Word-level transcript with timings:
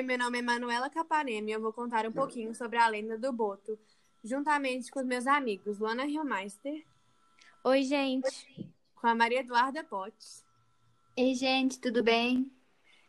Oi, 0.00 0.06
meu 0.06 0.16
nome 0.16 0.38
é 0.38 0.42
Manuela 0.42 0.88
Capanema 0.88 1.50
e 1.50 1.52
eu 1.52 1.60
vou 1.60 1.74
contar 1.74 2.06
um 2.06 2.10
pouquinho 2.10 2.54
sobre 2.54 2.78
a 2.78 2.88
lenda 2.88 3.18
do 3.18 3.30
Boto, 3.30 3.78
juntamente 4.24 4.90
com 4.90 4.98
os 4.98 5.04
meus 5.04 5.26
amigos 5.26 5.78
Luana 5.78 6.06
Riomeister. 6.06 6.86
Oi, 7.62 7.82
gente. 7.82 8.72
Com 8.94 9.06
a 9.08 9.14
Maria 9.14 9.40
Eduarda 9.40 9.84
Potts. 9.84 10.42
Ei, 11.14 11.34
gente, 11.34 11.78
tudo 11.78 12.02
bem? 12.02 12.50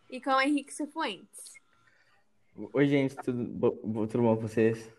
E 0.09 0.19
com 0.19 0.31
o 0.31 0.41
Henrique 0.41 0.73
Cifuentes. 0.73 1.53
Oi, 2.73 2.85
gente, 2.85 3.15
tudo, 3.15 3.41
bo 3.45 4.05
tudo 4.05 4.23
bom 4.23 4.35
com 4.35 4.41
vocês? 4.41 4.93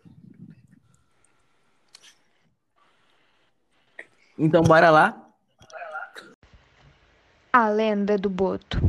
Então, 4.35 4.63
bora 4.63 4.89
lá? 4.89 5.31
A 7.51 7.69
lenda 7.69 8.17
do 8.17 8.31
boto. 8.31 8.79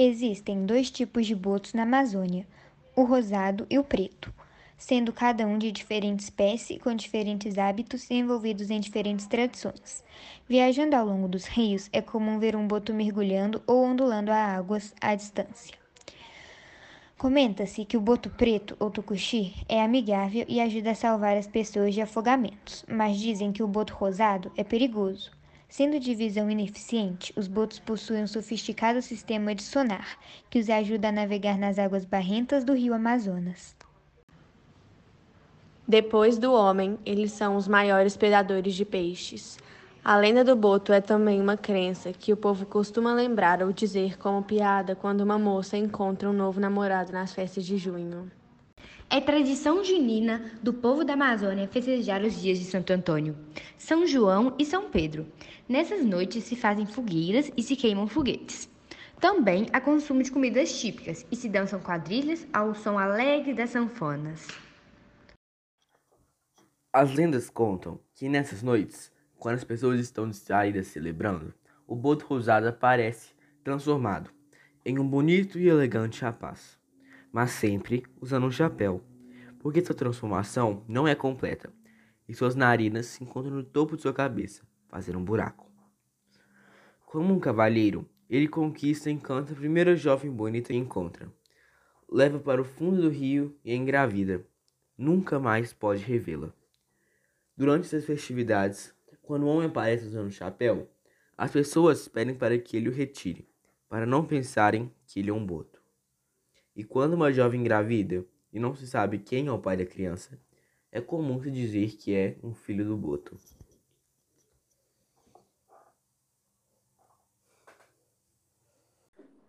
Existem 0.00 0.64
dois 0.64 0.92
tipos 0.92 1.26
de 1.26 1.34
botos 1.34 1.74
na 1.74 1.82
Amazônia, 1.82 2.46
o 2.94 3.02
rosado 3.02 3.66
e 3.68 3.80
o 3.80 3.82
preto, 3.82 4.32
sendo 4.76 5.12
cada 5.12 5.44
um 5.44 5.58
de 5.58 5.72
diferente 5.72 6.20
espécie, 6.20 6.78
com 6.78 6.94
diferentes 6.94 7.58
hábitos 7.58 8.08
e 8.08 8.14
envolvidos 8.14 8.70
em 8.70 8.78
diferentes 8.78 9.26
tradições. 9.26 10.04
Viajando 10.48 10.94
ao 10.94 11.04
longo 11.04 11.26
dos 11.26 11.46
rios, 11.46 11.90
é 11.92 12.00
comum 12.00 12.38
ver 12.38 12.54
um 12.54 12.68
boto 12.68 12.94
mergulhando 12.94 13.60
ou 13.66 13.84
ondulando 13.84 14.30
a 14.30 14.36
águas 14.36 14.94
à 15.00 15.16
distância. 15.16 15.74
Comenta-se 17.18 17.84
que 17.84 17.96
o 17.96 18.00
boto 18.00 18.30
preto, 18.30 18.76
ou 18.78 18.92
tucuxi, 18.92 19.52
é 19.68 19.82
amigável 19.82 20.44
e 20.46 20.60
ajuda 20.60 20.92
a 20.92 20.94
salvar 20.94 21.36
as 21.36 21.48
pessoas 21.48 21.92
de 21.92 22.00
afogamentos, 22.00 22.84
mas 22.88 23.18
dizem 23.18 23.50
que 23.50 23.64
o 23.64 23.66
boto 23.66 23.94
rosado 23.94 24.52
é 24.56 24.62
perigoso. 24.62 25.37
Sendo 25.68 26.00
de 26.00 26.14
visão 26.14 26.50
ineficiente, 26.50 27.30
os 27.36 27.46
botos 27.46 27.78
possuem 27.78 28.22
um 28.22 28.26
sofisticado 28.26 29.02
sistema 29.02 29.54
de 29.54 29.62
sonar, 29.62 30.18
que 30.48 30.58
os 30.58 30.70
ajuda 30.70 31.08
a 31.08 31.12
navegar 31.12 31.58
nas 31.58 31.78
águas 31.78 32.06
barrentas 32.06 32.64
do 32.64 32.72
rio 32.72 32.94
Amazonas. 32.94 33.76
Depois 35.86 36.38
do 36.38 36.52
homem, 36.54 36.98
eles 37.04 37.32
são 37.32 37.54
os 37.54 37.68
maiores 37.68 38.16
predadores 38.16 38.74
de 38.74 38.84
peixes. 38.84 39.58
A 40.02 40.16
lenda 40.16 40.42
do 40.42 40.56
boto 40.56 40.90
é 40.90 41.02
também 41.02 41.38
uma 41.38 41.56
crença 41.56 42.14
que 42.14 42.32
o 42.32 42.36
povo 42.36 42.64
costuma 42.64 43.12
lembrar 43.12 43.62
ou 43.62 43.70
dizer 43.70 44.18
como 44.18 44.42
piada 44.42 44.96
quando 44.96 45.20
uma 45.20 45.38
moça 45.38 45.76
encontra 45.76 46.30
um 46.30 46.32
novo 46.32 46.58
namorado 46.58 47.12
nas 47.12 47.34
festas 47.34 47.64
de 47.66 47.76
junho. 47.76 48.30
É 49.10 49.20
tradição 49.20 49.82
junina 49.82 50.52
do 50.62 50.72
povo 50.72 51.04
da 51.04 51.14
Amazônia 51.14 51.66
festejar 51.66 52.22
os 52.22 52.40
dias 52.40 52.58
de 52.58 52.64
Santo 52.64 52.92
Antônio, 52.92 53.36
São 53.78 54.06
João 54.06 54.54
e 54.58 54.64
São 54.64 54.90
Pedro. 54.90 55.26
Nessas 55.68 56.04
noites 56.04 56.44
se 56.44 56.54
fazem 56.54 56.86
fogueiras 56.86 57.50
e 57.56 57.62
se 57.62 57.74
queimam 57.74 58.06
foguetes. 58.06 58.68
Também 59.18 59.66
há 59.72 59.80
consumo 59.80 60.22
de 60.22 60.30
comidas 60.30 60.78
típicas 60.78 61.26
e 61.30 61.36
se 61.36 61.48
dançam 61.48 61.80
quadrilhas 61.80 62.46
ao 62.52 62.74
som 62.74 62.98
alegre 62.98 63.54
das 63.54 63.70
sanfonas. 63.70 64.46
As 66.92 67.14
lendas 67.14 67.48
contam 67.48 67.98
que 68.14 68.28
nessas 68.28 68.62
noites 68.62 69.10
quando 69.38 69.54
as 69.54 69.64
pessoas 69.64 70.00
estão 70.00 70.28
distraídas 70.28 70.88
celebrando, 70.88 71.54
o 71.86 71.94
boto 71.94 72.26
rosado 72.26 72.66
aparece 72.66 73.30
transformado 73.62 74.30
em 74.84 74.98
um 74.98 75.06
bonito 75.06 75.58
e 75.58 75.68
elegante 75.68 76.22
rapaz, 76.22 76.77
mas 77.32 77.50
sempre 77.50 78.04
usando 78.20 78.46
um 78.46 78.50
chapéu, 78.50 79.02
porque 79.58 79.84
sua 79.84 79.94
transformação 79.94 80.84
não 80.88 81.06
é 81.06 81.14
completa 81.14 81.72
e 82.28 82.34
suas 82.34 82.54
narinas 82.54 83.06
se 83.06 83.24
encontram 83.24 83.54
no 83.54 83.64
topo 83.64 83.96
de 83.96 84.02
sua 84.02 84.12
cabeça, 84.12 84.62
fazendo 84.88 85.18
um 85.18 85.24
buraco. 85.24 85.70
Como 87.06 87.32
um 87.32 87.40
cavalheiro, 87.40 88.08
ele 88.28 88.46
conquista 88.46 89.08
e 89.08 89.12
encanta 89.14 89.52
a 89.52 89.56
primeira 89.56 89.96
jovem 89.96 90.30
bonita 90.30 90.68
que 90.68 90.76
encontra, 90.76 91.32
leva 92.10 92.38
para 92.38 92.60
o 92.60 92.64
fundo 92.64 93.00
do 93.00 93.08
rio 93.08 93.58
e 93.64 93.74
engravida. 93.74 94.44
Nunca 94.96 95.38
mais 95.38 95.72
pode 95.72 96.02
revê-la. 96.02 96.52
Durante 97.56 97.86
essas 97.86 98.04
festividades, 98.04 98.94
quando 99.22 99.44
o 99.44 99.48
homem 99.48 99.68
aparece 99.68 100.06
usando 100.06 100.26
um 100.26 100.30
chapéu, 100.30 100.90
as 101.36 101.50
pessoas 101.50 102.08
pedem 102.08 102.34
para 102.34 102.58
que 102.58 102.76
ele 102.76 102.88
o 102.88 102.92
retire, 102.92 103.48
para 103.88 104.04
não 104.04 104.24
pensarem 104.24 104.92
que 105.06 105.20
ele 105.20 105.30
é 105.30 105.32
um 105.32 105.44
boto. 105.44 105.77
E 106.78 106.84
quando 106.84 107.14
uma 107.14 107.32
jovem 107.32 107.60
engravida 107.60 108.24
e 108.52 108.60
não 108.60 108.72
se 108.72 108.86
sabe 108.86 109.18
quem 109.18 109.48
é 109.48 109.50
o 109.50 109.58
pai 109.58 109.76
da 109.76 109.84
criança, 109.84 110.40
é 110.92 111.00
comum 111.00 111.42
se 111.42 111.50
dizer 111.50 111.96
que 111.96 112.14
é 112.14 112.38
um 112.40 112.54
filho 112.54 112.84
do 112.84 112.96
boto. 112.96 113.36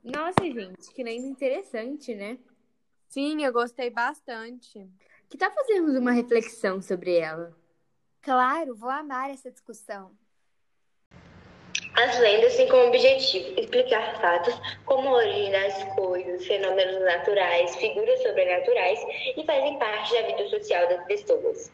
Nossa, 0.03 0.43
gente, 0.43 0.91
que 0.91 1.03
lenda 1.03 1.27
interessante, 1.27 2.15
né? 2.15 2.39
Sim, 3.07 3.43
eu 3.43 3.53
gostei 3.53 3.91
bastante. 3.91 4.89
Que 5.29 5.37
tal 5.37 5.53
fazermos 5.53 5.95
uma 5.95 6.11
reflexão 6.11 6.81
sobre 6.81 7.15
ela? 7.15 7.55
Claro, 8.23 8.75
vou 8.75 8.89
amar 8.89 9.29
essa 9.29 9.51
discussão. 9.51 10.17
As 11.99 12.17
lendas 12.17 12.55
têm 12.55 12.65
como 12.69 12.87
objetivo 12.87 13.59
explicar 13.59 14.21
fatos 14.21 14.57
como 14.85 15.09
a 15.09 15.17
origem 15.17 15.51
das 15.51 15.83
coisas, 15.95 16.47
fenômenos 16.47 17.01
naturais, 17.01 17.75
figuras 17.75 18.23
sobrenaturais 18.23 19.05
e 19.35 19.43
fazem 19.45 19.77
parte 19.77 20.13
da 20.13 20.21
vida 20.21 20.47
social 20.47 20.87
das 20.87 21.05
pessoas. 21.07 21.69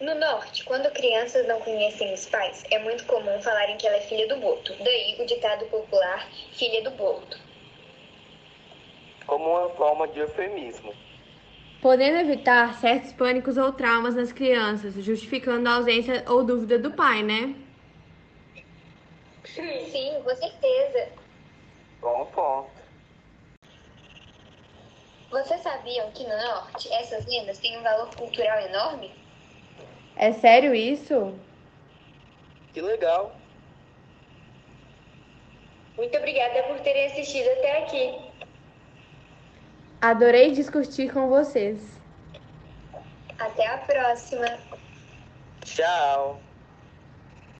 No 0.00 0.14
norte, 0.14 0.64
quando 0.64 0.90
crianças 0.92 1.46
não 1.46 1.60
conhecem 1.60 2.14
os 2.14 2.24
pais, 2.30 2.64
é 2.70 2.78
muito 2.78 3.04
comum 3.04 3.42
falarem 3.42 3.76
que 3.76 3.86
ela 3.86 3.98
é 3.98 4.00
filha 4.00 4.26
do 4.26 4.38
boto. 4.38 4.74
Daí 4.82 5.16
o 5.20 5.26
ditado 5.26 5.66
popular 5.66 6.26
filha 6.54 6.82
do 6.82 6.92
boto. 6.92 7.38
Como 9.26 9.50
uma 9.50 9.68
forma 9.68 10.08
de 10.08 10.20
eufemismo 10.20 10.94
podendo 11.82 12.16
evitar 12.16 12.72
certos 12.74 13.12
pânicos 13.12 13.56
ou 13.56 13.72
traumas 13.72 14.14
nas 14.14 14.30
crianças, 14.30 14.94
justificando 14.94 15.68
a 15.68 15.74
ausência 15.74 16.24
ou 16.28 16.44
dúvida 16.44 16.78
do 16.78 16.92
pai, 16.92 17.24
né? 17.24 17.56
Sim, 19.54 20.22
com 20.22 20.34
certeza. 20.34 21.12
Bom 22.00 22.26
ponto. 22.26 22.82
Vocês 25.30 25.60
sabiam 25.62 26.10
que 26.10 26.24
no 26.24 26.36
norte 26.36 26.92
essas 26.92 27.24
lendas 27.26 27.58
têm 27.58 27.78
um 27.78 27.82
valor 27.82 28.14
cultural 28.14 28.60
enorme? 28.60 29.10
É 30.16 30.32
sério 30.32 30.74
isso? 30.74 31.34
Que 32.72 32.80
legal. 32.80 33.34
Muito 35.96 36.16
obrigada 36.16 36.62
por 36.64 36.80
terem 36.80 37.06
assistido 37.06 37.48
até 37.48 37.82
aqui. 37.82 38.32
Adorei 40.00 40.52
discutir 40.52 41.12
com 41.12 41.28
vocês. 41.28 42.00
Até 43.38 43.66
a 43.66 43.78
próxima. 43.78 44.58
Tchau. 45.64 46.40